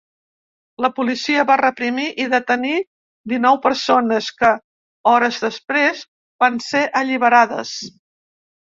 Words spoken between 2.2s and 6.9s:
i detenir dinou persones, que hores després van ser